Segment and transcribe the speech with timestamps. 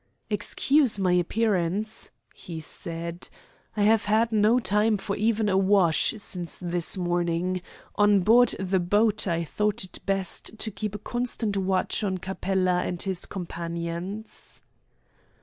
[0.31, 3.29] "Excuse my appearance," he said.
[3.77, 7.61] "I have had no time for even a wash since this morning.
[7.97, 12.81] On board the boat I thought it best to keep a constant watch on Capella
[12.81, 14.63] and his companions."